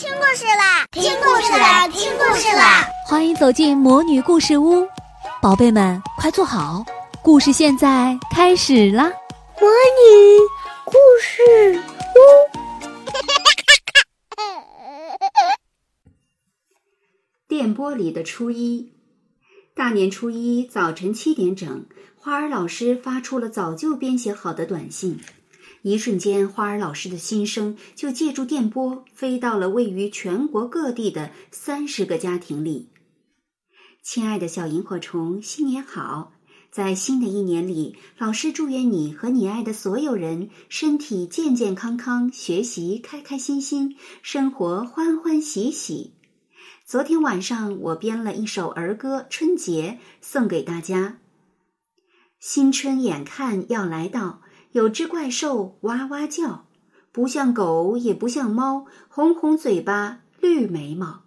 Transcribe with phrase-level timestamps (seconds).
[0.00, 0.86] 听故事啦！
[0.92, 1.86] 听故事啦！
[1.88, 2.88] 听故事啦！
[3.06, 4.88] 欢迎走进魔女故事屋，
[5.42, 6.82] 宝贝们快坐好，
[7.22, 9.12] 故事现在开始啦！
[9.60, 10.38] 魔女
[10.86, 11.78] 故事
[12.16, 12.18] 屋，
[17.46, 18.94] 电波里的初一，
[19.74, 21.84] 大年初一早晨七点整，
[22.16, 25.20] 花儿老师发出了早就编写好的短信。
[25.82, 32.90] 一瞬间，花儿老师的心声就借助电波飞到了位于全国各地的三十个家庭里。
[34.02, 36.32] 亲爱的小萤火虫，新年好！
[36.70, 46.12] 在新的一年里，老师祝愿你和你爱的所有人身体健健康康，学习开开心心，生活欢欢喜喜。
[46.84, 51.18] 昨天晚上，我编了一首儿歌《春节》，送给大家。
[52.38, 54.42] 新春眼看要来到。
[54.72, 56.66] 有只怪兽哇哇叫，
[57.10, 61.22] 不像狗也不像猫，红红嘴巴绿眉毛。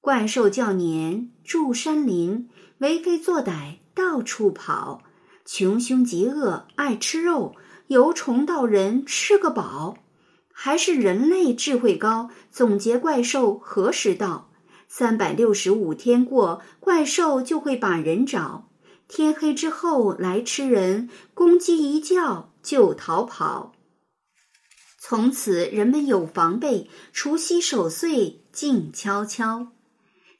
[0.00, 5.02] 怪兽叫年住山林，为非作歹到处跑，
[5.44, 7.56] 穷凶极恶爱吃肉，
[7.88, 9.96] 由虫到人吃个饱。
[10.52, 14.48] 还是人类智慧高，总结怪兽何时到？
[14.88, 18.68] 三百六十五天过，怪兽就会把人找。
[19.08, 22.52] 天黑之后来吃人，公鸡一叫。
[22.66, 23.74] 就逃跑。
[24.98, 29.68] 从此人们有防备，除夕守岁静悄悄，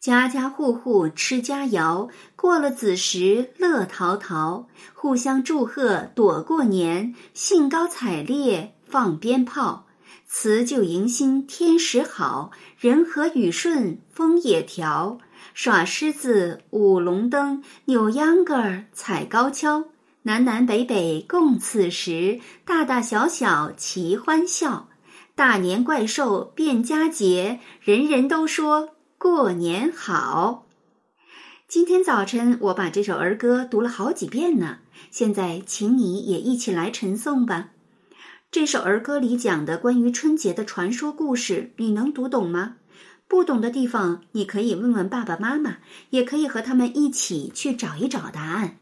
[0.00, 9.86] 家家户户吃佳肴，过了子时乐淘淘，互相祝贺躲过年，兴高采烈放鞭炮，
[10.26, 15.18] 辞旧迎新天时好，人和雨顺风也调，
[15.52, 19.86] 耍狮子舞龙灯，扭秧歌踩高跷。
[20.22, 24.88] 南南北北共此时，大大小小齐欢笑。
[25.34, 30.66] 大年怪兽变佳节，人人都说过年好。
[31.66, 34.78] 今天早晨我把这首儿歌读了好几遍呢，
[35.10, 37.70] 现在请你也一起来晨诵吧。
[38.50, 42.76] 这首儿歌里讲的关于春节的传说故事，你能读懂吗？
[43.34, 45.78] 不懂的地方，你可以问问爸爸妈妈，
[46.10, 48.78] 也可以和他们一起去找一找答案。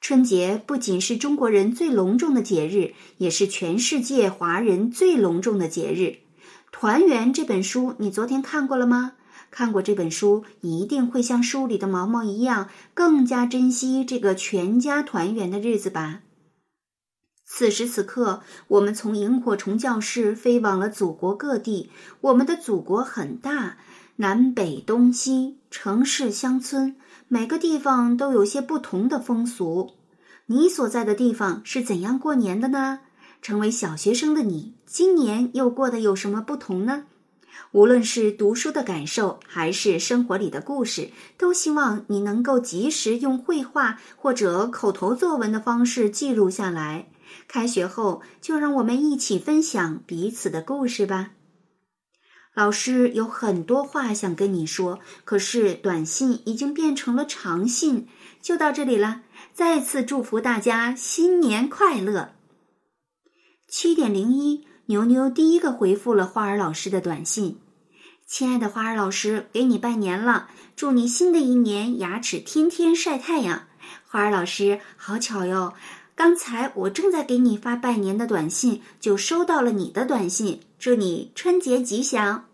[0.00, 6.18] 春节不仅是中国人最隆重的节日，也是全世界华人最隆重的节日。
[6.70, 9.14] 团圆这本书，你昨天看过了吗？
[9.50, 16.20] 看过这本书，一定会像书里的毛毛一样，更加珍惜这个全家团圆的日子吧。
[17.56, 21.88] 此时此刻，我们从萤火虫教室飞往了祖国各地。
[22.20, 23.76] 我们的祖国很大，
[24.16, 26.96] 南北东西，城市乡村。
[27.28, 29.92] 每个地方都有些不同的风俗，
[30.46, 32.98] 你所在的地方是怎样过年的呢？
[33.40, 37.04] 成为小学生的你，今年又过得有什么不同呢？
[37.70, 47.06] 无论是读书的感受，还是生活里的故事，都希望你能够及时用绘画或者口头作文的方式记录下来。
[47.48, 51.30] 开学后，就让我们一起分享彼此的故事吧。
[52.54, 58.06] 老师有很多话想跟你说，可是短信已经变成了长信，
[58.40, 59.22] 就到这里了。
[59.52, 62.34] 再次祝福大家新年快乐。
[63.66, 67.58] 七点零一，牛牛第一个回复了花儿老师的短信
[68.24, 73.66] ：“亲爱的花儿老师，给你拜年了，祝你新的一年牙齿天天晒太阳。”
[74.06, 75.74] 花儿老师，好巧哟，
[76.16, 80.60] 刚才我正在给你发拜年的短信，就收到了你的短信。
[80.78, 82.46] 祝你春节吉祥。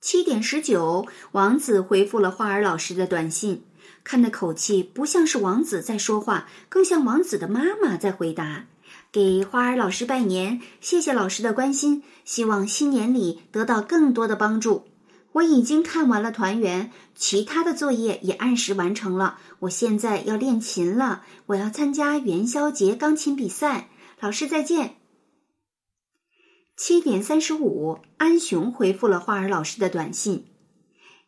[0.00, 3.64] 七点十九，王子回复了花儿老师的短信，
[4.04, 8.66] 看那口气不像是王子在说话，更像王子的妈妈在回答。
[9.10, 14.84] 给花儿老师拜年，谢谢老师的关心，希望新年里得到更多的帮助。
[15.36, 19.38] 我已经看完了团圆，其他的作业也按时完成了。
[19.60, 23.88] 我现在要练琴了，我要参加元宵节钢琴比赛。
[24.18, 24.96] 老师再见。
[26.74, 30.46] 七点三十五，安雄回复了花儿老师的短信：“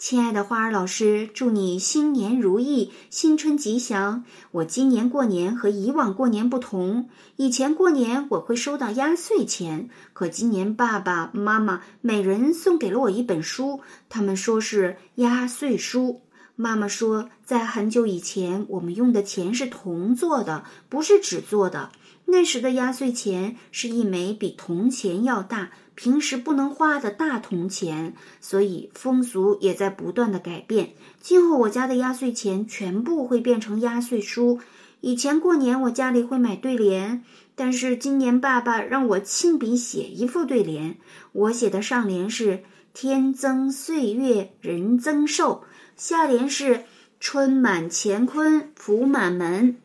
[0.00, 4.24] 亲爱的花儿老师，祝你新年如意，新春吉祥。
[4.50, 16.22] 我今年过年和以往过年不同，以前过年我会收到压岁钱，可今年爸爸妈妈每人送给了我一本书，他们说是压岁书。
[16.56, 21.90] 妈妈说，在很久以前，我们用的钱是铜做的，不是纸做的。”
[22.26, 30.94] 那时的压岁钱是一枚比铜钱要大、平时不能花的大铜钱，所以风俗也在不断的改变。
[31.20, 34.60] 今后我家的压岁钱全部会变成压岁书，
[35.02, 37.22] 以前过年我家里会买对联，
[37.54, 40.96] 但是今年爸爸让我亲笔写一副对联。
[41.32, 42.64] 我写的上联是
[42.94, 45.64] “天增岁月人增寿”，
[45.96, 46.84] 下联是
[47.20, 49.76] “春满乾坤福满门”。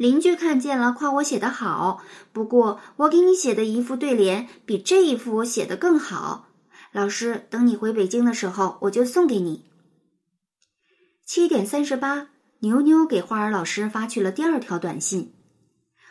[0.00, 2.02] 邻居看见了，夸我写得好。
[2.32, 6.46] 不过我给你写的一副对联比这一副写的更好。
[6.90, 9.66] 老师，等你回北京的时候，我就送给你。
[11.26, 12.28] 七点三十八，
[12.60, 15.34] 牛牛给花儿老师发去了第二条短信。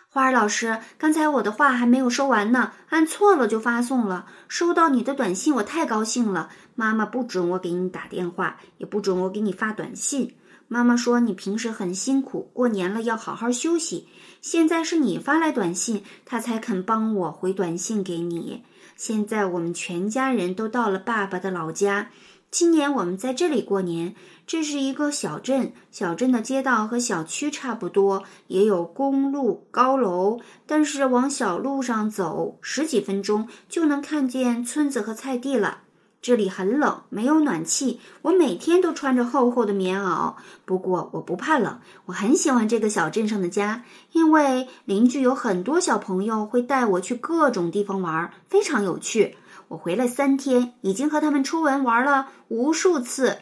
[0.07, 4.27] 花儿老师，刚才我的话还没有说完呢，按错了就发送了。
[4.47, 6.51] 收到你的短信，我太高兴了。
[6.75, 10.35] 妈妈不准我给你打电话，也不准我给你发短信。
[10.71, 14.07] 妈妈说：“你平时很辛苦，过年了要好好休息。
[14.39, 18.63] 现在是你发来短信，他才肯帮我回短信给你。
[18.95, 22.11] 现在我们全家人都到了爸爸的老家，
[22.51, 24.13] 今年我们在这里过年。
[24.45, 35.85] 这是一个小镇，小镇的街道和小区差不多，也有公路、高楼，但是往小路上走十几分钟就能看见村子和菜地了。”
[36.21, 38.01] 这里很冷，没有暖气。
[38.23, 40.35] 我每天都穿着厚厚的棉袄，
[40.65, 41.79] 不过我不怕冷。
[42.05, 49.37] 我很喜欢这个小镇上的家，因为邻居有很多小朋友会带我去各种地方玩，非常有趣。
[49.69, 53.37] 我回来三天，已经和他们出门玩了无数次。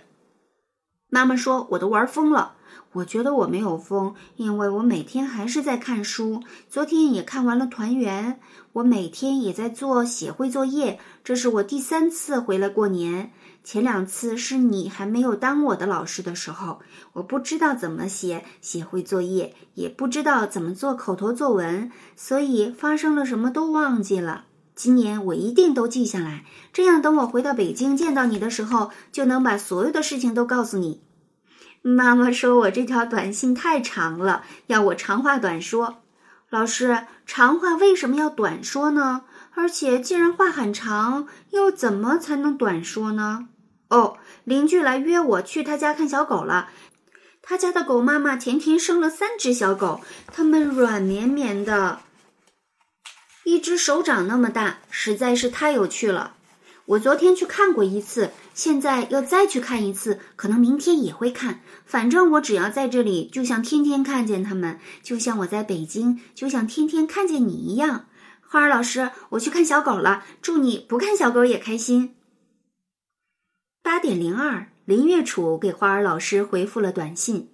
[1.09, 2.56] 妈妈说我都玩疯了。
[2.93, 6.41] 我觉得我没有疯，因为我每天还是在看书。
[6.69, 8.33] 昨天也看完了《团圆》。
[8.73, 10.99] 我每天也在做写会作业。
[11.23, 13.31] 这是我第三次回来过年，
[13.63, 16.79] 前两次是你还没有当我的老师的时候，
[17.13, 24.45] 我不知道怎么写写会作业，也不知道怎么做口头作文，所以发生了什么都忘记了。
[24.75, 31.01] 今年我一定都记下来，这样等我回到北京见到你的时候，就能把所有的事情都告诉你。
[31.81, 36.03] 妈妈说我这条短信太长了，要我长话短说。
[36.49, 39.23] 老师，长话为什么要短说呢？
[39.53, 43.49] 而且既然话很长，又怎么才能短说呢？
[43.89, 46.69] 哦，邻居来约我去他家看小狗了。
[47.41, 51.99] 他家的狗妈妈前天生了三只小狗，它们软绵绵的，
[53.43, 56.36] 一只手掌那么大，实在是太有趣了。
[56.87, 61.59] 我昨天去看过一次，现在要再去看一次，可能明天也会看。
[61.85, 68.05] 反正我只要在这里，就像天天看见他们，就像我在北京，就像天天看见你一样。
[68.41, 72.15] 花儿老师，我去看小狗了，祝你不看小狗也开心。
[73.83, 77.49] 八点零二，林月楚给花儿老师回复了短信。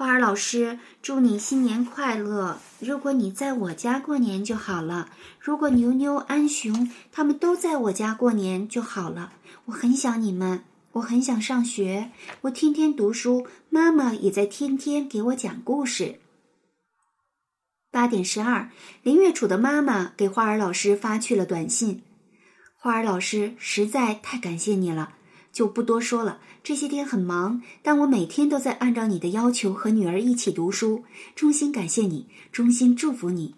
[0.00, 2.58] 花儿老师，祝你新年快乐！
[2.78, 5.10] 如果你在我家过年就好了。
[5.38, 9.34] 如果牛牛、安雄他们都在我家过年就好了。
[9.66, 12.10] 我很想你们，我很想上学，
[12.40, 16.18] 我天天读书，妈妈也在天天给我讲故事。
[17.90, 18.70] 八点十二，
[19.02, 22.02] 林月楚的妈妈给花儿老师发去了短信
[22.74, 25.16] ：“花儿老师，实在太感谢你了。”
[25.52, 26.38] 就不多说了。
[26.62, 31.04] 这些天很忙，但我每天都在按照你的要求和女儿一起读书。
[31.34, 33.54] 衷心感谢你，衷心祝福你。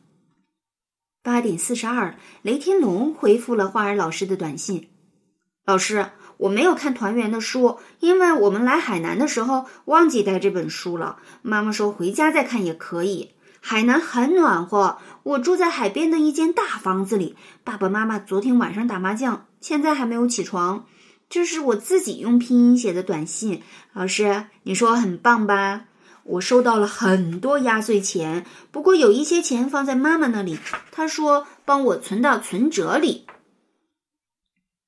[1.23, 4.89] 八点四十二，雷天龙回复了花儿老师的短信
[5.67, 11.19] ：“老师，我没有看团圆的书，因为我们来海南的时候忘记带这本书了。
[11.43, 13.31] 妈妈说回家再看也可以。
[13.61, 17.37] 海南很暖和，我住在海边的一间大房子里。
[17.63, 20.87] 爸爸妈妈昨天晚上打麻将，现在还没有起床。”
[21.33, 23.63] 这是我自己用拼音写的短信，
[23.95, 25.87] 老师，你说很棒吧？
[26.25, 30.59] 我收到了很多压岁钱，不过有一些钱放在妈妈那里，
[30.91, 33.25] 她说帮我存到存折里。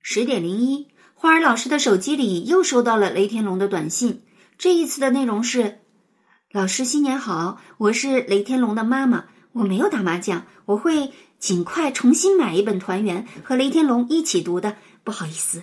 [0.03, 4.21] 十点零一，花儿老师的手机里又收到了雷天龙的短信，
[4.59, 5.79] 这一次的内容是：
[6.53, 15.63] 老师新年好，我是雷天龙的妈妈，我没有打麻将，我会尽快重新买一本《团圆》和雷天龙一起读的，不好意思。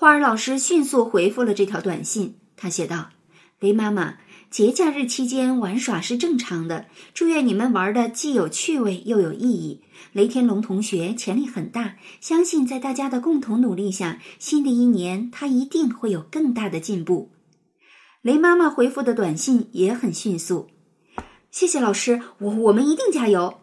[0.00, 3.10] 花儿老师迅速回复了这条短信，他写道
[3.60, 4.14] ：“雷妈妈，
[4.50, 9.82] 节假日期间玩耍是正常的，祝愿你们玩的既有趣味又有意义。
[10.14, 17.32] 雷天龙同学潜力很大，相信在大家的共同努力下，新的一年他一定会有更大的进步。”
[18.22, 20.68] 雷妈妈回复的短信也很迅速，
[21.50, 23.60] 谢谢老师，我我们一定加油。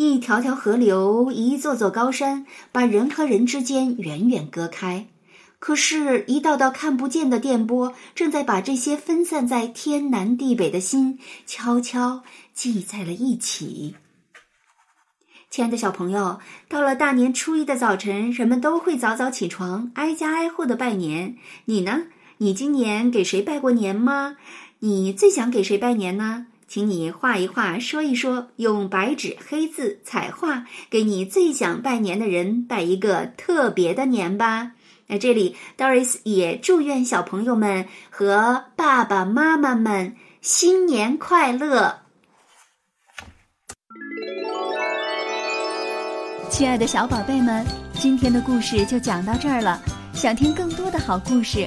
[0.00, 5.08] 一条条河流，一座座高山，把人和人之间远远隔开。
[5.58, 12.22] 可是，一道道看不见的电波，正在把这些分散在天南地北的心悄悄
[12.54, 13.96] 系在了一起。
[15.50, 16.38] 亲爱的小朋友，
[16.68, 21.36] 到了大年初一的早晨，人们都会早早起床，挨家挨户的拜年。
[21.64, 22.04] 你呢？
[22.36, 24.36] 你今年给谁拜过年吗？
[24.78, 26.46] 你最想给谁拜年呢？
[26.68, 34.72] 请你画一画，说一说，用白纸黑字彩画，给你最想拜年的人拜一个特别的年吧。
[35.06, 42.00] 那这里，Doris 也祝愿小朋友们和爸爸妈妈们新年快乐。
[46.50, 49.80] 亲爱的小宝贝们，今天的故事就讲到这儿了。
[50.12, 51.66] 想听更多的好故事，